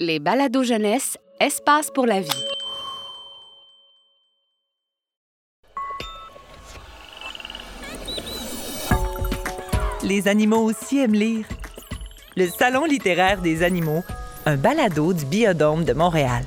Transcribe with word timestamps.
Les 0.00 0.20
balados 0.20 0.62
jeunesse, 0.62 1.18
espace 1.40 1.90
pour 1.90 2.06
la 2.06 2.20
vie. 2.20 2.30
Les 10.04 10.28
animaux 10.28 10.62
aussi 10.62 11.00
aiment 11.00 11.14
lire. 11.14 11.46
Le 12.36 12.46
Salon 12.46 12.84
littéraire 12.84 13.40
des 13.42 13.64
animaux, 13.64 14.04
un 14.46 14.56
balado 14.56 15.12
du 15.12 15.24
Biodôme 15.24 15.84
de 15.84 15.94
Montréal. 15.94 16.44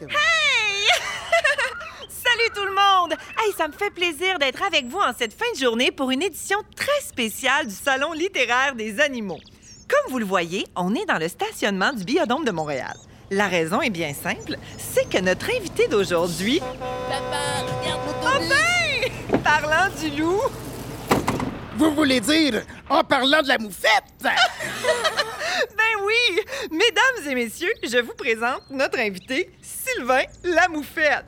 Hey! 0.00 0.88
Salut 2.08 2.50
tout 2.54 2.64
le 2.64 2.74
monde! 2.74 3.14
Hey, 3.38 3.52
ça 3.56 3.68
me 3.68 3.72
fait 3.72 3.90
plaisir 3.90 4.38
d'être 4.38 4.62
avec 4.62 4.86
vous 4.86 4.98
en 4.98 5.12
cette 5.16 5.32
fin 5.32 5.50
de 5.54 5.58
journée 5.58 5.90
pour 5.90 6.10
une 6.10 6.22
édition 6.22 6.58
très 6.76 7.00
spéciale 7.00 7.66
du 7.66 7.74
Salon 7.74 8.12
littéraire 8.12 8.74
des 8.74 9.00
animaux. 9.00 9.40
Comme 9.88 10.12
vous 10.12 10.18
le 10.18 10.24
voyez, 10.24 10.66
on 10.76 10.94
est 10.94 11.06
dans 11.06 11.18
le 11.18 11.28
stationnement 11.28 11.92
du 11.92 12.04
Biodôme 12.04 12.44
de 12.44 12.50
Montréal. 12.50 12.96
La 13.30 13.48
raison 13.48 13.80
est 13.80 13.90
bien 13.90 14.12
simple, 14.14 14.56
c'est 14.78 15.08
que 15.08 15.18
notre 15.18 15.50
invité 15.54 15.88
d'aujourd'hui... 15.88 16.60
Papa, 17.08 17.64
regarde 17.80 18.00
Oh 18.22 18.40
ben! 18.48 19.40
Parlant 19.42 19.94
du 20.00 20.10
loup, 20.20 20.40
Vous 21.76 21.90
voulez 21.92 22.20
dire 22.20 22.62
en 22.88 23.02
parlant 23.02 23.42
de 23.42 23.48
la 23.48 23.58
moufette? 23.58 24.04
ben 24.22 24.32
oui! 26.04 26.40
Mesdames 26.70 27.30
et 27.30 27.34
messieurs, 27.34 27.72
je 27.82 27.98
vous 27.98 28.14
présente 28.14 28.62
notre 28.70 28.98
invité, 28.98 29.50
Sylvain 29.60 30.22
Lamoufette. 30.44 31.26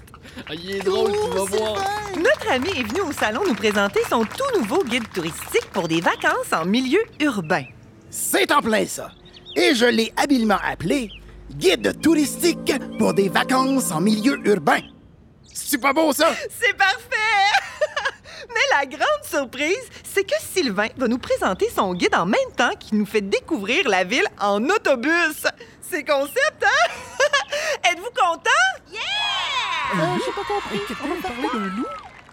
Ah, 0.49 0.55
il 0.55 0.77
est 0.77 0.81
drôle, 0.81 1.13
tu 1.13 1.37
vas 1.37 1.45
voir. 1.45 1.83
Notre 2.17 2.53
ami 2.53 2.69
est 2.69 2.83
venu 2.85 3.01
au 3.01 3.13
salon 3.13 3.43
nous 3.47 3.55
présenter 3.55 4.01
son 4.09 4.25
tout 4.25 4.59
nouveau 4.59 4.85
guide 4.85 5.09
touristique 5.13 5.69
pour 5.73 5.89
des 5.89 6.01
vacances 6.01 6.53
en 6.53 6.65
milieu 6.65 7.01
urbain. 7.21 7.65
C'est 8.11 8.53
en 8.53 8.61
plein 8.61 8.87
ça. 8.87 9.11
Et 9.57 9.75
je 9.75 9.87
l'ai 9.87 10.13
habilement 10.17 10.59
appelé 10.63 11.11
Guide 11.51 12.01
touristique 12.01 12.73
pour 12.99 13.15
des 13.15 13.29
vacances 13.29 13.91
en 13.91 14.01
milieu 14.01 14.39
urbain. 14.45 14.81
C'est 15.53 15.81
pas 15.81 15.93
beau 15.93 16.13
ça? 16.13 16.35
C'est 16.51 16.77
parfait! 16.77 17.07
Mais 18.49 18.77
la 18.79 18.87
grande 18.87 19.25
surprise, 19.25 19.89
c'est 20.17 20.25
que 20.25 20.41
Sylvain 20.41 20.89
va 20.97 21.09
nous 21.09 21.19
présenter 21.19 21.69
son 21.69 21.93
guide 21.93 22.15
en 22.15 22.25
même 22.25 22.51
temps 22.57 22.71
qu'il 22.81 22.97
nous 22.97 23.05
fait 23.05 23.21
découvrir 23.21 23.87
la 23.87 24.03
ville 24.03 24.25
en 24.41 24.65
autobus. 24.65 25.45
C'est 25.83 26.05
concept, 26.05 26.65
hein? 26.65 26.93
Êtes-vous 27.91 28.09
content? 28.19 28.51
Euh, 28.89 29.99
j'ai 30.25 30.33
pas 30.33 30.41
compris. 30.49 30.81
On 31.05 31.09
va 31.09 31.17
faire 31.17 31.51
quoi? 31.51 31.61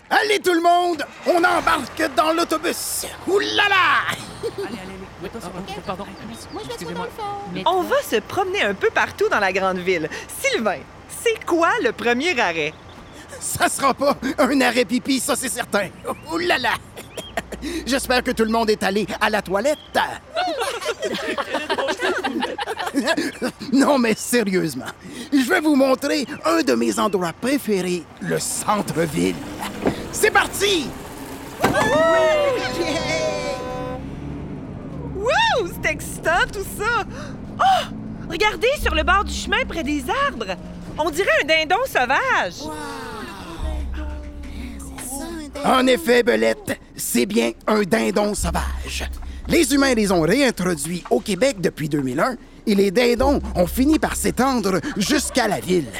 Allez 0.10 0.40
tout 0.40 0.54
le 0.54 0.62
monde, 0.62 1.06
on 1.28 1.38
embarque 1.40 2.10
dans 2.16 2.32
l'autobus. 2.32 3.06
Oulala! 3.28 4.16
Pardon. 5.86 6.06
Moi, 6.54 6.62
je 6.64 6.70
vais 6.70 6.76
être 6.76 6.94
dans 6.94 7.04
le 7.04 7.10
fond. 7.10 7.66
On 7.66 7.82
va 7.82 8.02
se 8.02 8.16
promener 8.22 8.62
un 8.62 8.76
peu 8.76 8.92
partout 8.92 9.28
dans 9.28 9.40
la 9.40 9.52
grande 9.52 9.80
ville. 9.80 10.10
Sylvain, 10.42 10.80
c'est 11.22 11.46
quoi 11.46 11.72
le 11.84 11.92
premier 11.92 12.40
arrêt? 12.40 12.74
Ça 13.42 13.68
sera 13.68 13.94
pas 13.94 14.16
un 14.38 14.62
arrêt 14.62 14.86
pipi, 14.86 15.20
ça 15.20 15.36
c'est 15.36 15.50
certain. 15.50 15.90
Oulala! 16.32 16.76
J'espère 17.86 18.24
que 18.24 18.32
tout 18.32 18.44
le 18.44 18.52
monde 18.52 18.70
est 18.70 18.84
allé 18.84 19.06
à 19.20 19.30
la 19.30 19.42
toilette. 19.42 19.78
non, 23.74 23.98
mais 23.98 24.14
sérieusement, 24.16 24.86
je 25.32 25.50
vais 25.50 25.60
vous 25.60 25.76
montrer 25.76 26.26
un 26.46 26.62
de 26.62 26.74
mes 26.74 27.00
endroits 27.00 27.34
préférés, 27.34 28.04
le 28.22 28.40
centre-ville. 28.40 29.36
C'est 30.12 30.32
parti! 30.32 30.88
Wouh! 35.16 35.70
C'est 35.82 35.92
excitant 35.92 36.46
tout 36.52 36.66
ça! 36.78 37.06
Oh! 37.60 37.86
Regardez 38.30 38.70
sur 38.82 38.96
le 38.96 39.04
bord 39.04 39.24
du 39.24 39.34
chemin 39.34 39.64
près 39.68 39.84
des 39.84 40.04
arbres! 40.28 40.56
On 40.98 41.10
dirait 41.10 41.30
un 41.44 41.48
dindon 41.48 41.84
sauvage! 41.88 42.70
En 45.66 45.88
effet, 45.88 46.24
Belette, 46.24 46.80
c'est 46.96 47.26
bien 47.26 47.52
un 47.68 47.84
dindon 47.84 48.34
sauvage. 48.34 49.10
Les 49.48 49.74
humains 49.74 49.94
les 49.94 50.12
ont 50.12 50.22
réintroduits 50.22 51.04
au 51.10 51.20
Québec 51.20 51.58
depuis 51.60 51.90
2001 51.90 52.36
et 52.66 52.76
les 52.76 52.92
dindons 52.92 53.42
ont 53.56 53.68
fini 53.68 54.00
par 54.00 54.16
s'étendre 54.16 54.80
jusqu'à 54.98 55.48
la 55.48 55.60
ville. 55.60 55.92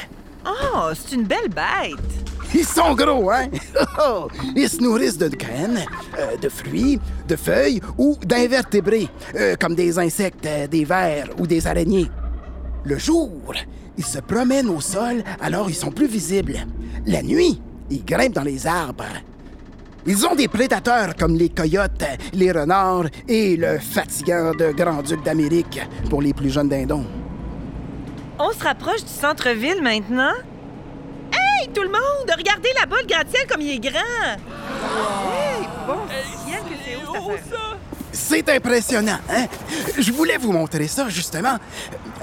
Oh, 0.46 0.90
c'est 0.94 1.14
une 1.14 1.24
belle 1.24 1.48
bête! 1.48 2.24
Ils 2.54 2.64
sont 2.64 2.94
gros, 2.94 3.30
hein? 3.30 3.48
Ils 4.56 4.68
se 4.68 4.80
nourrissent 4.80 5.18
de 5.18 5.28
graines, 5.28 5.80
euh, 6.18 6.36
de 6.36 6.48
fruits, 6.48 7.00
de 7.26 7.34
feuilles 7.34 7.80
ou 7.98 8.16
d'invertébrés, 8.24 9.08
euh, 9.34 9.56
comme 9.58 9.74
des 9.74 9.98
insectes, 9.98 10.46
euh, 10.46 10.68
des 10.68 10.84
vers 10.84 11.28
ou 11.38 11.48
des 11.48 11.66
araignées. 11.66 12.08
Le 12.84 12.96
jour, 12.96 13.54
ils 13.98 14.04
se 14.04 14.20
promènent 14.20 14.68
au 14.68 14.80
sol, 14.80 15.24
alors 15.40 15.68
ils 15.68 15.74
sont 15.74 15.90
plus 15.90 16.06
visibles. 16.06 16.58
La 17.06 17.22
nuit, 17.22 17.60
ils 17.90 18.04
grimpent 18.04 18.34
dans 18.34 18.42
les 18.42 18.66
arbres. 18.66 19.04
Ils 20.06 20.26
ont 20.26 20.34
des 20.34 20.48
prédateurs 20.48 21.16
comme 21.16 21.34
les 21.34 21.48
coyotes, 21.48 22.04
les 22.34 22.52
renards 22.52 23.06
et 23.26 23.56
le 23.56 23.78
fatigant 23.78 24.52
de 24.52 24.70
Grand-Duc 24.72 25.22
d'Amérique 25.22 25.80
pour 26.10 26.20
les 26.20 26.34
plus 26.34 26.50
jeunes 26.50 26.68
dindons. 26.68 27.06
On 28.38 28.52
se 28.52 28.62
rapproche 28.62 29.02
du 29.02 29.10
centre-ville 29.10 29.80
maintenant? 29.80 30.34
Hey, 31.32 31.68
tout 31.72 31.82
le 31.82 31.88
monde! 31.88 32.30
Regardez 32.36 32.68
là-bas 32.78 32.96
le 33.00 33.06
gratte-ciel 33.06 33.46
comme 33.46 33.62
il 33.62 33.76
est 33.76 33.78
grand! 33.78 34.34
Hey, 35.32 35.66
bon 35.86 36.00
ciel 36.46 36.60
que 36.60 36.76
c'est 36.84 36.96
haut. 36.96 37.32
C'est 38.12 38.48
impressionnant, 38.50 39.18
hein? 39.30 39.46
Je 39.98 40.12
voulais 40.12 40.36
vous 40.36 40.52
montrer 40.52 40.86
ça, 40.86 41.08
justement. 41.08 41.56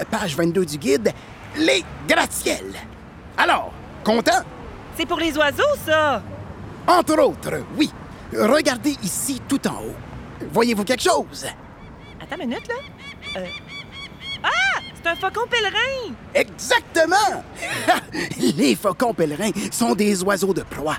Page 0.08 0.36
22 0.36 0.64
du 0.64 0.78
guide, 0.78 1.12
les 1.58 1.84
gratte-ciels. 2.08 2.74
Alors, 3.36 3.72
content? 4.04 4.42
C'est 4.96 5.06
pour 5.06 5.18
les 5.18 5.36
oiseaux, 5.36 5.62
ça! 5.84 6.22
Entre 6.86 7.18
autres, 7.20 7.62
oui. 7.76 7.90
Regardez 8.32 8.96
ici 9.02 9.40
tout 9.48 9.66
en 9.68 9.82
haut. 9.82 9.94
Voyez-vous 10.52 10.84
quelque 10.84 11.02
chose? 11.02 11.46
Attends 12.20 12.42
une 12.42 12.48
minute, 12.48 12.66
là. 12.68 13.40
Euh, 13.40 13.46
Ah! 14.42 14.80
C'est 14.94 15.08
un 15.10 15.16
faucon 15.16 15.46
pèlerin! 15.50 16.14
Exactement! 16.34 17.44
les 18.56 18.74
faucons 18.76 19.14
pèlerins 19.14 19.50
sont 19.70 19.94
des 19.94 20.22
oiseaux 20.22 20.54
de 20.54 20.62
proie. 20.62 20.96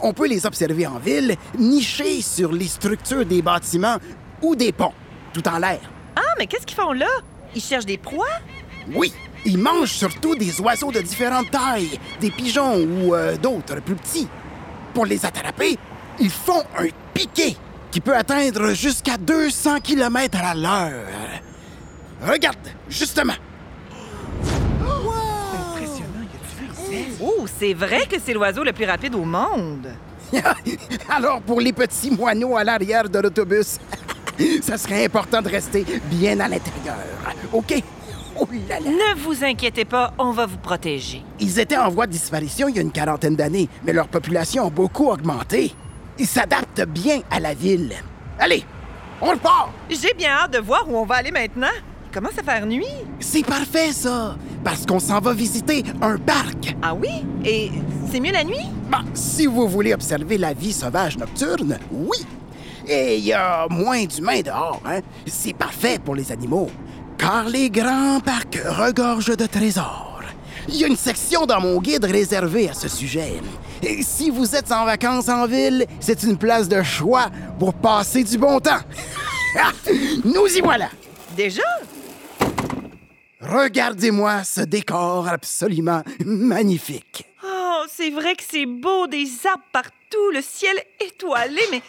On 0.00 0.12
peut 0.12 0.26
les 0.28 0.44
observer 0.44 0.86
en 0.86 0.98
ville, 0.98 1.36
nichés 1.58 2.20
sur 2.20 2.52
les 2.52 2.66
structures 2.66 3.24
des 3.24 3.42
bâtiments 3.42 3.96
ou 4.42 4.54
des 4.56 4.72
ponts, 4.72 4.92
tout 5.32 5.46
en 5.48 5.58
l'air. 5.58 5.80
Ah, 6.16 6.20
mais 6.38 6.46
qu'est-ce 6.46 6.66
qu'ils 6.66 6.76
font 6.76 6.92
là? 6.92 7.08
Ils 7.54 7.62
cherchent 7.62 7.86
des 7.86 7.98
proies? 7.98 8.26
Oui, 8.94 9.12
ils 9.44 9.58
mangent 9.58 9.92
surtout 9.92 10.34
des 10.34 10.60
oiseaux 10.60 10.90
de 10.92 11.00
différentes 11.00 11.50
tailles, 11.50 11.98
des 12.20 12.30
pigeons 12.30 12.76
ou 12.76 13.14
euh, 13.14 13.36
d'autres 13.36 13.80
plus 13.80 13.94
petits. 13.94 14.28
Pour 14.94 15.06
les 15.06 15.26
attraper, 15.26 15.76
ils 16.20 16.30
font 16.30 16.62
un 16.78 16.86
piqué 17.12 17.56
qui 17.90 18.00
peut 18.00 18.16
atteindre 18.16 18.72
jusqu'à 18.72 19.16
200 19.16 19.80
km 19.80 20.38
à 20.42 20.54
l'heure. 20.54 21.06
Regarde, 22.24 22.56
justement. 22.88 23.34
Oh, 27.20 27.46
c'est 27.58 27.74
vrai 27.74 28.06
que 28.06 28.16
c'est 28.24 28.32
l'oiseau 28.32 28.62
le 28.62 28.72
plus 28.72 28.84
rapide 28.84 29.14
au 29.14 29.24
monde! 29.24 29.88
Alors, 31.08 31.40
pour 31.40 31.60
les 31.60 31.72
petits 31.72 32.10
moineaux 32.10 32.56
à 32.56 32.64
l'arrière 32.64 33.08
de 33.08 33.18
l'autobus, 33.18 33.78
ça 34.62 34.78
serait 34.78 35.04
important 35.04 35.42
de 35.42 35.48
rester 35.48 35.84
bien 36.10 36.38
à 36.40 36.48
l'intérieur. 36.48 36.96
OK? 37.52 37.82
Oh 38.38 38.48
là 38.68 38.80
là. 38.80 38.90
Ne 38.90 39.20
vous 39.20 39.44
inquiétez 39.44 39.84
pas, 39.84 40.12
on 40.18 40.32
va 40.32 40.46
vous 40.46 40.58
protéger. 40.58 41.22
Ils 41.40 41.58
étaient 41.58 41.76
en 41.76 41.90
voie 41.90 42.06
de 42.06 42.12
disparition 42.12 42.68
il 42.68 42.76
y 42.76 42.78
a 42.78 42.82
une 42.82 42.92
quarantaine 42.92 43.36
d'années, 43.36 43.68
mais 43.84 43.92
leur 43.92 44.08
population 44.08 44.66
a 44.66 44.70
beaucoup 44.70 45.10
augmenté. 45.10 45.72
Ils 46.18 46.26
s'adaptent 46.26 46.86
bien 46.86 47.20
à 47.30 47.40
la 47.40 47.54
ville. 47.54 47.92
Allez, 48.38 48.64
on 49.20 49.30
repart! 49.30 49.70
J'ai 49.88 50.14
bien 50.14 50.30
hâte 50.30 50.52
de 50.52 50.58
voir 50.58 50.88
où 50.88 50.96
on 50.96 51.04
va 51.04 51.16
aller 51.16 51.30
maintenant. 51.30 51.72
Il 52.06 52.12
commence 52.12 52.38
à 52.38 52.42
faire 52.42 52.66
nuit. 52.66 52.86
C'est 53.20 53.44
parfait, 53.44 53.92
ça! 53.92 54.36
Parce 54.62 54.86
qu'on 54.86 55.00
s'en 55.00 55.20
va 55.20 55.32
visiter 55.32 55.82
un 56.00 56.16
parc. 56.18 56.76
Ah 56.82 56.94
oui? 56.94 57.24
Et 57.44 57.70
c'est 58.10 58.20
mieux 58.20 58.32
la 58.32 58.44
nuit? 58.44 58.66
Bon, 58.90 58.98
si 59.14 59.46
vous 59.46 59.68
voulez 59.68 59.92
observer 59.92 60.38
la 60.38 60.54
vie 60.54 60.72
sauvage 60.72 61.18
nocturne, 61.18 61.78
oui. 61.90 62.18
Et 62.86 63.16
il 63.16 63.24
y 63.24 63.32
a 63.32 63.66
moins 63.70 64.04
d'humains 64.04 64.42
dehors, 64.42 64.80
hein? 64.86 65.00
C'est 65.26 65.54
parfait 65.54 65.98
pour 65.98 66.14
les 66.14 66.30
animaux. 66.30 66.68
Car 67.18 67.48
les 67.48 67.70
grands 67.70 68.20
parcs 68.20 68.60
regorgent 68.64 69.36
de 69.36 69.46
trésors. 69.46 70.20
Il 70.68 70.76
y 70.76 70.84
a 70.84 70.86
une 70.86 70.96
section 70.96 71.46
dans 71.46 71.60
mon 71.60 71.80
guide 71.80 72.04
réservée 72.04 72.68
à 72.68 72.74
ce 72.74 72.88
sujet. 72.88 73.34
Et 73.82 74.02
si 74.02 74.30
vous 74.30 74.54
êtes 74.56 74.72
en 74.72 74.84
vacances 74.84 75.28
en 75.28 75.46
ville, 75.46 75.86
c'est 76.00 76.22
une 76.22 76.38
place 76.38 76.68
de 76.68 76.82
choix 76.82 77.26
pour 77.58 77.74
passer 77.74 78.24
du 78.24 78.38
bon 78.38 78.60
temps. 78.60 78.80
Nous 80.24 80.46
y 80.56 80.60
voilà. 80.60 80.88
Déjà? 81.36 81.62
Regardez-moi 83.40 84.42
ce 84.42 84.62
décor 84.62 85.28
absolument 85.28 86.02
magnifique. 86.24 87.26
Oh, 87.44 87.82
c'est 87.88 88.10
vrai 88.10 88.34
que 88.34 88.42
c'est 88.48 88.66
beau, 88.66 89.06
des 89.06 89.26
arbres 89.46 89.64
partout, 89.70 90.30
le 90.32 90.40
ciel 90.40 90.76
étoilé, 91.00 91.60
mais. 91.70 91.82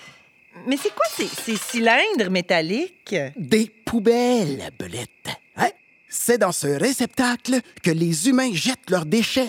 Mais 0.68 0.78
c'est 0.78 0.94
quoi 0.94 1.06
ces, 1.16 1.28
ces 1.28 1.58
cylindres 1.58 2.30
métalliques? 2.30 3.16
Des 3.36 3.72
poubelles, 3.86 4.70
Belette. 4.80 5.10
Hein? 5.58 5.70
C'est 6.10 6.38
dans 6.38 6.52
ce 6.52 6.68
réceptacle 6.68 7.60
que 7.84 7.92
les 7.92 8.30
humains 8.30 8.54
jettent 8.54 8.90
leurs 8.90 9.06
déchets. 9.06 9.48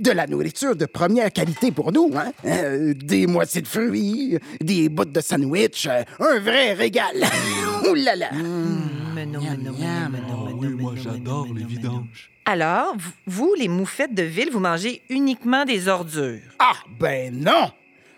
De 0.00 0.10
la 0.10 0.26
nourriture 0.26 0.74
de 0.74 0.86
première 0.86 1.30
qualité 1.32 1.70
pour 1.70 1.92
nous, 1.92 2.10
hein? 2.16 2.32
Euh, 2.44 2.92
des 2.92 3.28
moitiés 3.28 3.62
de 3.62 3.68
fruits, 3.68 4.36
des 4.60 4.88
bouts 4.88 5.04
de 5.04 5.20
sandwich, 5.20 5.86
euh, 5.86 6.02
un 6.18 6.40
vrai 6.40 6.72
régal. 6.72 7.24
Ouh 7.88 7.94
là 7.94 8.16
là! 8.16 8.30
Mais 8.32 8.42
non, 8.42 9.14
mais 9.14 9.26
non, 9.26 9.40
mais 9.40 9.56
non, 9.56 9.72
mais 9.78 9.78
non, 9.78 10.08
mais 10.10 10.20
non, 10.20 10.58
oui, 10.58 10.68
mais 10.74 10.82
moi 10.82 10.94
j'adore 10.96 11.46
les 11.54 11.64
vidanges. 11.64 12.30
Alors, 12.44 12.96
vous, 13.26 13.54
les 13.56 13.68
moufettes 13.68 14.14
de 14.14 14.24
ville, 14.24 14.50
vous 14.50 14.58
mangez 14.58 15.02
uniquement 15.08 15.64
des 15.64 15.86
ordures. 15.86 16.40
Ah, 16.58 16.74
ben 16.98 17.32
non! 17.32 17.70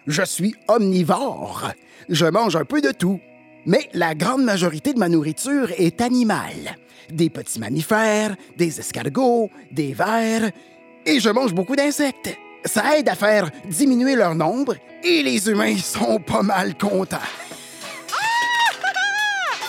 Je 0.07 0.23
suis 0.23 0.55
omnivore. 0.69 1.71
Je 2.09 2.27
mange 2.27 2.57
un 2.57 2.65
peu 2.65 2.81
de 2.81 2.91
tout. 2.93 3.21
Mais 3.67 3.89
la 3.95 4.15
grande 4.15 4.45
majorité 4.45 4.93
de 4.93 4.99
ma 4.99 5.09
nourriture 5.09 5.69
est 5.79 6.01
animale. 6.03 6.77
Des 7.11 7.31
petits 7.31 7.59
mammifères, 7.59 8.37
des 8.57 8.79
escargots, 8.81 9.51
des 9.71 9.95
vers. 9.95 10.51
Et 11.07 11.21
je 11.21 11.31
mange 11.31 11.55
beaucoup 11.55 11.77
d'insectes. 11.77 12.37
Ça 12.67 12.99
aide 12.99 13.09
à 13.09 13.15
faire 13.15 13.51
diminuer 13.67 14.17
leur 14.17 14.35
nombre 14.35 14.75
et 15.03 15.23
les 15.23 15.49
humains 15.49 15.77
sont 15.79 16.19
pas 16.19 16.43
mal 16.43 16.77
contents. 16.77 17.19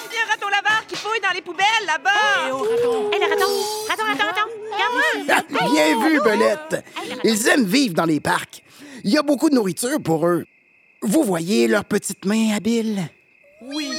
Il 0.09 0.15
y 0.15 0.17
a 0.17 0.25
un 0.25 0.29
raton 0.31 0.47
laveur 0.47 0.85
qui 0.87 0.95
fouille 0.95 1.19
dans 1.21 1.33
les 1.33 1.41
poubelles 1.41 1.65
là-bas! 1.85 2.47
Hé, 2.47 3.19
le 3.19 3.29
raton! 3.29 3.51
Raton, 3.89 4.03
raton, 4.03 4.23
raton! 4.23 4.49
Regarde-moi! 4.71 5.35
Ah, 5.59 5.69
Bien 5.73 6.07
vu, 6.07 6.21
Belette. 6.21 6.85
Ils 7.25 7.47
aiment 7.49 7.65
vivre 7.65 7.93
dans 7.95 8.05
les 8.05 8.21
parcs. 8.21 8.63
Il 9.05 9.11
y 9.11 9.19
a 9.19 9.21
beaucoup 9.21 9.51
de 9.51 9.55
nourriture 9.55 10.01
pour 10.01 10.25
eux. 10.25 10.45
Vous 11.03 11.21
voyez 11.21 11.67
leurs 11.67 11.85
petites 11.85 12.25
mains 12.25 12.55
habiles? 12.55 13.07
Oui. 13.61 13.91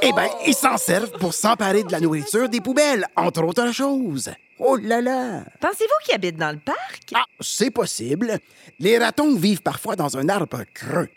Eh 0.00 0.12
bien, 0.12 0.30
ils 0.46 0.54
s'en 0.54 0.78
servent 0.78 1.12
pour 1.18 1.34
s'emparer 1.34 1.82
de 1.82 1.92
la 1.92 2.00
nourriture 2.00 2.48
des 2.48 2.62
poubelles, 2.62 3.06
entre 3.16 3.44
autres 3.44 3.70
choses. 3.70 4.30
Oh 4.58 4.76
là 4.76 5.02
là! 5.02 5.44
Pensez-vous 5.60 6.06
qu'ils 6.06 6.14
habitent 6.14 6.38
dans 6.38 6.52
le 6.52 6.58
parc? 6.58 7.02
Ah, 7.14 7.26
c'est 7.38 7.70
possible. 7.70 8.38
Les 8.78 8.96
ratons 8.96 9.36
vivent 9.36 9.60
parfois 9.60 9.94
dans 9.94 10.16
un 10.16 10.30
arbre 10.30 10.64
creux, 10.72 11.10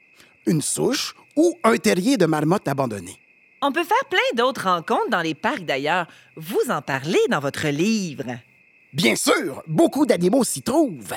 une 0.46 0.62
souche 0.62 1.16
ou 1.38 1.58
un 1.64 1.78
terrier 1.78 2.18
de 2.18 2.26
marmotte 2.26 2.68
abandonné. 2.68 3.18
On 3.62 3.72
peut 3.72 3.86
faire 3.86 4.06
plein 4.10 4.20
d'autres 4.36 4.66
rencontres 4.66 5.10
dans 5.10 5.22
les 5.22 5.34
parcs 5.34 5.64
d'ailleurs. 5.64 6.08
Vous 6.36 6.70
en 6.70 6.82
parlez 6.82 7.22
dans 7.30 7.40
votre 7.40 7.70
livre. 7.70 8.26
Bien 8.92 9.16
sûr, 9.16 9.64
beaucoup 9.66 10.06
d'animaux 10.06 10.44
s'y 10.44 10.62
trouvent. 10.62 11.16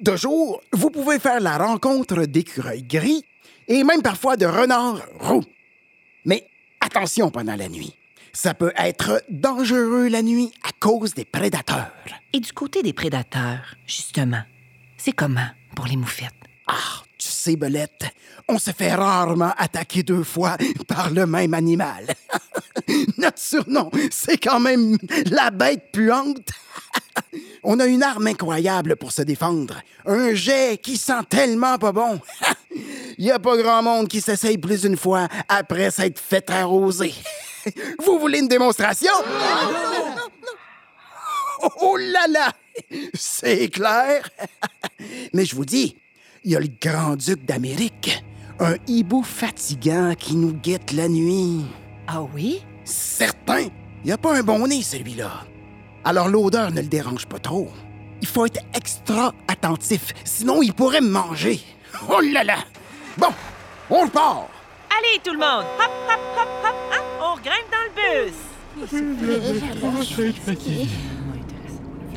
De 0.00 0.14
jour, 0.14 0.62
vous 0.72 0.90
pouvez 0.90 1.18
faire 1.18 1.40
la 1.40 1.58
rencontre 1.58 2.24
d'écureuils 2.24 2.84
gris 2.84 3.24
et 3.66 3.82
même 3.82 4.00
parfois 4.00 4.36
de 4.36 4.46
renards 4.46 5.02
roux. 5.18 5.44
Mais 6.24 6.46
attention 6.80 7.30
pendant 7.30 7.56
la 7.56 7.68
nuit. 7.68 7.94
Ça 8.32 8.54
peut 8.54 8.72
être 8.76 9.24
dangereux 9.28 10.06
la 10.06 10.22
nuit 10.22 10.52
à 10.62 10.70
cause 10.78 11.14
des 11.14 11.24
prédateurs. 11.24 11.90
Et 12.32 12.38
du 12.38 12.52
côté 12.52 12.82
des 12.84 12.92
prédateurs, 12.92 13.74
justement, 13.86 14.42
c'est 14.96 15.12
comment 15.12 15.48
pour 15.74 15.86
les 15.86 15.96
moufettes? 15.96 16.32
Ah, 16.68 17.02
tu 17.18 17.26
sais, 17.26 17.56
Belette, 17.56 18.04
on 18.46 18.58
se 18.58 18.70
fait 18.70 18.94
rarement 18.94 19.52
attaquer 19.58 20.04
deux 20.04 20.22
fois 20.22 20.56
par 20.86 21.10
le 21.10 21.26
même 21.26 21.54
animal. 21.54 22.14
Notre 23.18 23.38
surnom, 23.38 23.90
c'est 24.12 24.38
quand 24.38 24.60
même 24.60 24.96
la 25.26 25.50
bête 25.50 25.90
puante. 25.90 26.50
On 27.62 27.80
a 27.80 27.86
une 27.86 28.02
arme 28.02 28.26
incroyable 28.26 28.96
pour 28.96 29.12
se 29.12 29.22
défendre. 29.22 29.80
Un 30.06 30.34
jet 30.34 30.78
qui 30.82 30.96
sent 30.96 31.24
tellement 31.28 31.78
pas 31.78 31.92
bon. 31.92 32.20
Il 33.18 33.24
n'y 33.24 33.30
a 33.30 33.38
pas 33.38 33.56
grand 33.56 33.82
monde 33.82 34.08
qui 34.08 34.20
s'essaye 34.20 34.58
plus 34.58 34.82
d'une 34.82 34.96
fois 34.96 35.28
après 35.48 35.90
s'être 35.90 36.20
fait 36.20 36.48
arroser. 36.50 37.14
Vous 38.04 38.18
voulez 38.18 38.38
une 38.40 38.48
démonstration? 38.48 39.12
Oh 41.80 41.96
là 41.96 42.28
là! 42.28 42.52
C'est 43.12 43.68
clair! 43.68 44.30
Mais 45.32 45.44
je 45.44 45.56
vous 45.56 45.64
dis, 45.64 45.96
il 46.44 46.52
y 46.52 46.56
a 46.56 46.60
le 46.60 46.68
grand-duc 46.80 47.44
d'Amérique, 47.44 48.22
un 48.60 48.76
hibou 48.86 49.24
fatigant 49.24 50.14
qui 50.14 50.36
nous 50.36 50.52
guette 50.52 50.92
la 50.92 51.08
nuit. 51.08 51.64
Ah 52.06 52.22
oui? 52.22 52.62
Certain! 52.84 53.62
Il 54.04 54.06
n'y 54.06 54.12
a 54.12 54.18
pas 54.18 54.36
un 54.36 54.42
bon 54.42 54.68
nez, 54.68 54.82
celui-là. 54.82 55.46
Alors 56.08 56.26
l'odeur 56.30 56.70
ne 56.70 56.80
le 56.80 56.86
dérange 56.86 57.26
pas 57.26 57.38
trop. 57.38 57.68
Il 58.22 58.26
faut 58.26 58.46
être 58.46 58.62
extra 58.74 59.34
attentif, 59.46 60.14
sinon 60.24 60.62
il 60.62 60.72
pourrait 60.72 61.02
me 61.02 61.10
manger. 61.10 61.60
Oh 62.10 62.20
là 62.20 62.44
là! 62.44 62.56
Bon, 63.18 63.26
on 63.90 64.04
repart! 64.04 64.48
Allez, 64.88 65.20
tout 65.22 65.32
le 65.32 65.38
monde! 65.38 65.66
Hop, 65.78 65.90
hop, 66.08 66.20
hop, 66.38 66.48
hop! 66.64 66.74
hein? 66.92 67.02
On 67.20 67.34
grimpe 67.34 67.70
dans 67.70 67.84
le 67.84 67.92
bus! 68.24 68.36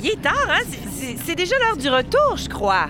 Il 0.02 0.10
est 0.10 0.22
tard, 0.22 0.48
hein? 0.50 0.62
C'est 1.26 1.36
déjà 1.36 1.58
l'heure 1.60 1.76
du 1.76 1.90
retour, 1.90 2.38
je 2.38 2.48
crois. 2.48 2.88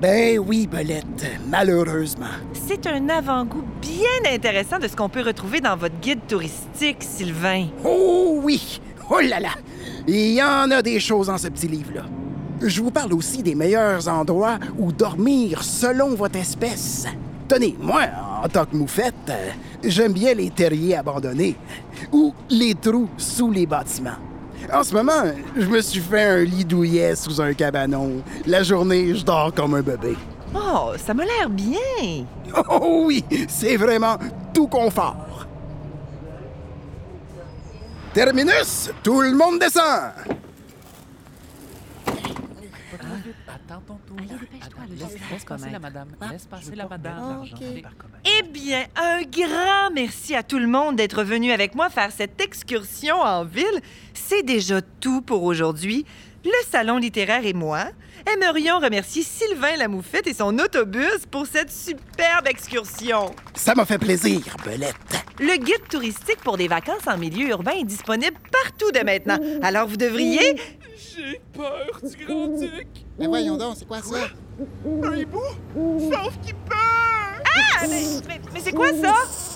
Ben 0.00 0.40
oui, 0.40 0.66
Belette, 0.66 1.26
malheureusement. 1.46 2.26
C'est 2.66 2.84
un 2.88 3.08
avant-goût 3.10 3.64
bien 3.80 4.32
intéressant 4.32 4.80
de 4.80 4.88
ce 4.88 4.96
qu'on 4.96 5.08
peut 5.08 5.22
retrouver 5.22 5.60
dans 5.60 5.76
votre 5.76 6.00
guide 6.00 6.26
touristique, 6.26 7.04
Sylvain. 7.04 7.68
Oh 7.84 8.40
oui! 8.42 8.80
Oh 9.08 9.20
là 9.20 9.38
là! 9.38 9.50
Il 10.06 10.32
y 10.32 10.42
en 10.42 10.70
a 10.70 10.82
des 10.82 10.98
choses 11.00 11.26
dans 11.28 11.38
ce 11.38 11.48
petit 11.48 11.68
livre-là. 11.68 12.02
Je 12.62 12.82
vous 12.82 12.90
parle 12.90 13.12
aussi 13.14 13.42
des 13.42 13.54
meilleurs 13.54 14.06
endroits 14.08 14.58
où 14.78 14.92
dormir 14.92 15.62
selon 15.62 16.14
votre 16.14 16.36
espèce. 16.36 17.06
Tenez, 17.48 17.76
moi, 17.80 18.02
en 18.44 18.48
tant 18.48 18.64
que 18.64 18.76
moufette, 18.76 19.14
euh, 19.28 19.50
j'aime 19.82 20.12
bien 20.12 20.34
les 20.34 20.50
terriers 20.50 20.96
abandonnés 20.96 21.56
ou 22.12 22.34
les 22.48 22.74
trous 22.74 23.08
sous 23.16 23.50
les 23.50 23.66
bâtiments. 23.66 24.18
En 24.72 24.84
ce 24.84 24.94
moment, 24.94 25.32
je 25.56 25.66
me 25.66 25.80
suis 25.80 26.00
fait 26.00 26.22
un 26.22 26.44
lit 26.44 26.64
douillet 26.64 27.16
sous 27.16 27.40
un 27.40 27.52
cabanon. 27.54 28.22
La 28.46 28.62
journée, 28.62 29.14
je 29.14 29.24
dors 29.24 29.52
comme 29.52 29.74
un 29.74 29.82
bébé. 29.82 30.16
Oh, 30.54 30.92
ça 30.96 31.14
m'a 31.14 31.24
l'air 31.24 31.48
bien. 31.48 31.78
Oh 32.68 33.04
oui, 33.06 33.24
c'est 33.48 33.76
vraiment 33.76 34.16
tout 34.52 34.66
confort. 34.66 35.46
Terminus, 38.12 38.90
tout 39.04 39.20
le 39.20 39.32
monde 39.32 39.60
descend. 39.60 40.12
Attends 43.46 43.82
ton 43.86 43.98
tour. 44.06 44.16
Allez, 44.18 44.36
dépêche-toi, 44.36 44.82
Laisse, 45.30 45.44
passer 45.44 45.70
la 45.70 45.78
madame. 45.78 46.08
Laisse 46.30 46.46
passer 46.46 46.74
la 46.74 46.88
madame. 46.88 47.44
Allez. 47.54 47.84
Eh 48.24 48.42
bien, 48.42 48.84
un 48.96 49.22
grand 49.22 49.92
merci 49.94 50.34
à 50.34 50.42
tout 50.42 50.58
le 50.58 50.66
monde 50.66 50.96
d'être 50.96 51.22
venu 51.22 51.52
avec 51.52 51.76
moi 51.76 51.88
faire 51.88 52.10
cette 52.10 52.40
excursion 52.40 53.20
en 53.20 53.44
ville. 53.44 53.80
C'est 54.12 54.42
déjà 54.42 54.82
tout 54.82 55.22
pour 55.22 55.44
aujourd'hui. 55.44 56.04
Le 56.44 56.50
Salon 56.70 56.96
littéraire 56.96 57.44
et 57.44 57.52
moi 57.52 57.84
aimerions 58.34 58.78
remercier 58.78 59.22
Sylvain 59.22 59.76
Lamoufette 59.76 60.26
et 60.26 60.34
son 60.34 60.58
autobus 60.58 61.26
pour 61.30 61.46
cette 61.46 61.70
superbe 61.72 62.46
excursion. 62.48 63.34
Ça 63.54 63.74
m'a 63.74 63.84
fait 63.84 63.98
plaisir, 63.98 64.42
Belette. 64.64 64.94
Le 65.38 65.56
guide 65.56 65.88
touristique 65.88 66.38
pour 66.44 66.56
des 66.56 66.68
vacances 66.68 67.06
en 67.06 67.16
milieu 67.18 67.48
urbain 67.48 67.72
est 67.80 67.84
disponible 67.84 68.36
partout 68.52 68.90
dès 68.92 69.04
maintenant. 69.04 69.38
Alors 69.62 69.86
vous 69.88 69.96
devriez... 69.96 70.54
J'ai 71.16 71.40
peur 71.52 71.98
du 72.02 72.24
grand-duc. 72.24 72.86
Mais 73.18 73.26
voyons 73.26 73.56
donc, 73.56 73.76
c'est 73.78 73.86
quoi 73.88 74.00
ça? 74.02 74.28
Ah, 76.72 77.86
mais, 77.88 78.02
mais- 78.28 78.40
mais 78.52 78.60
c'est 78.62 78.72
quoi 78.72 78.90
ça? 78.92 79.14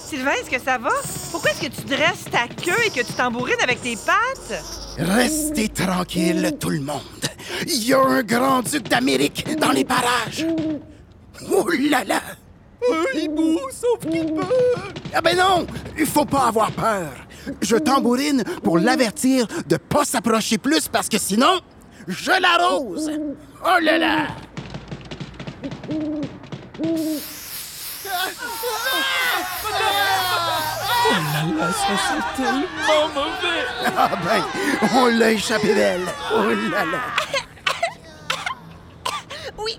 Sylvain, 0.08 0.32
est-ce 0.32 0.50
que 0.50 0.60
ça 0.60 0.78
va? 0.78 0.90
Pourquoi 1.30 1.50
est-ce 1.50 1.60
que 1.60 1.74
tu 1.74 1.82
dresses 1.86 2.24
ta 2.30 2.46
queue 2.48 2.78
et 2.86 2.90
que 2.90 3.06
tu 3.06 3.12
tambourines 3.12 3.60
avec 3.62 3.82
tes 3.82 3.96
pattes? 3.96 4.62
Restez 4.98 5.68
tranquille, 5.68 6.56
tout 6.60 6.70
le 6.70 6.80
monde. 6.80 7.00
Il 7.66 7.84
y 7.86 7.92
a 7.92 8.00
un 8.00 8.22
grand-duc 8.22 8.88
d'Amérique 8.88 9.46
dans 9.58 9.72
les 9.72 9.84
parages. 9.84 10.46
Oh 11.50 11.68
là 11.90 12.04
là! 12.04 12.20
Un 12.90 13.18
hibou, 13.18 13.58
sauf 13.70 14.00
qu'il 14.10 14.26
peut. 14.34 14.42
Ah 15.12 15.20
ben 15.20 15.36
non! 15.36 15.66
Il 15.98 16.06
faut 16.06 16.24
pas 16.24 16.46
avoir 16.46 16.70
peur. 16.72 17.10
Je 17.60 17.76
tambourine 17.76 18.44
pour 18.62 18.78
l'avertir 18.78 19.46
de 19.66 19.76
pas 19.76 20.04
s'approcher 20.04 20.58
plus 20.58 20.88
parce 20.88 21.08
que 21.08 21.18
sinon, 21.18 21.60
je 22.06 22.30
l'arrose. 22.40 23.10
Oh 23.64 23.80
là 23.82 23.98
là! 23.98 24.26
Là, 31.14 31.72
ça 31.72 31.94
c'est 31.96 32.42
tellement 32.42 33.08
mauvais. 33.14 33.64
Ah 33.96 34.10
ben, 34.24 34.42
on 34.94 35.06
l'a 35.06 35.30
échappé 35.30 35.72
belle. 35.72 36.06
Oh 36.32 36.48
là 36.72 36.84
là! 36.84 36.98
Oui, 39.56 39.78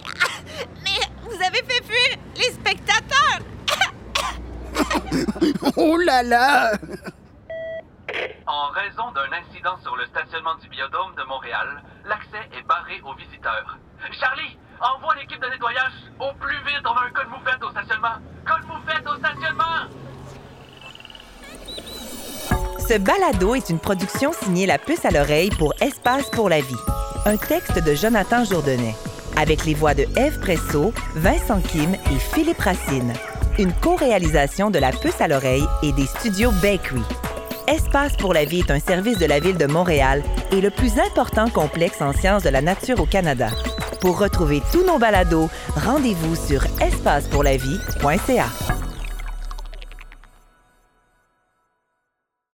mais 0.84 1.00
vous 1.24 1.36
avez 1.36 1.64
fait 1.64 1.84
fuir 1.84 2.18
les 2.36 2.52
spectateurs! 2.54 3.40
Oh 5.76 5.98
là 5.98 6.24
là! 6.24 6.72
En 8.48 8.70
raison 8.70 9.12
d'un 9.12 9.30
incident 9.34 9.78
sur 9.82 9.96
le 9.98 10.06
stationnement 10.06 10.56
du 10.56 10.70
biodôme 10.70 11.16
de 11.18 11.24
Montréal, 11.24 11.84
l'accès 12.06 12.48
est 12.58 12.64
barré 12.66 13.02
aux 13.04 13.14
visiteurs. 13.16 13.78
Charlie, 14.20 14.58
envoie 14.80 15.16
l'équipe 15.16 15.42
de 15.42 15.48
nettoyage 15.48 15.94
au 16.20 16.32
plus 16.40 16.58
vite. 16.64 16.86
On 16.86 16.94
a 16.94 17.06
un 17.08 17.10
code 17.10 17.28
moufette 17.28 17.62
au 17.62 17.72
stationnement. 17.72 18.20
Code 18.46 18.66
moufette 18.68 19.06
au 19.08 19.16
stationnement! 19.18 19.90
Ce 22.88 23.00
balado 23.00 23.56
est 23.56 23.72
une 23.72 23.80
production 23.80 24.32
signée 24.32 24.68
La 24.68 24.78
Puce 24.78 25.06
à 25.06 25.10
l'oreille 25.10 25.50
pour 25.58 25.74
Espace 25.82 26.30
pour 26.30 26.50
la 26.50 26.62
vie. 26.62 26.76
Un 27.26 27.36
texte 27.36 27.84
de 27.84 27.96
Jonathan 27.96 28.46
Jourdenet. 28.46 28.94
Avec 29.38 29.66
les 29.66 29.74
voix 29.74 29.96
de 29.96 30.04
Eve 30.16 30.40
Presso, 30.40 30.94
Vincent 31.16 31.62
Kim 31.62 31.96
et 31.96 32.20
Philippe 32.20 32.60
Racine. 32.60 33.14
Une 33.58 33.74
co-réalisation 33.74 34.70
de 34.70 34.78
La 34.78 34.92
Puce 34.92 35.20
à 35.20 35.28
l'oreille 35.28 35.66
et 35.82 35.94
des 35.94 36.06
studios 36.06 36.52
Bakery. 36.62 37.02
Espace 37.68 38.16
pour 38.18 38.36
la 38.36 38.46
vie 38.46 38.60
est 38.60 38.70
un 38.70 38.80
service 38.80 39.18
de 39.18 39.26
la 39.26 39.40
Ville 39.40 39.58
de 39.58 39.66
Montréal 39.66 40.22
et 40.52 40.62
le 40.62 40.70
plus 40.70 41.00
important 41.00 41.50
complexe 41.50 42.02
en 42.02 42.14
sciences 42.14 42.44
de 42.44 42.50
la 42.50 42.62
nature 42.62 43.00
au 43.00 43.08
Canada. 43.08 43.50
Pour 44.00 44.20
retrouver 44.20 44.62
tous 44.72 44.86
nos 44.86 45.00
balados, 45.00 45.50
rendez-vous 45.76 46.36
sur 46.36 46.64
espacepourlavie.ca. 46.80 48.65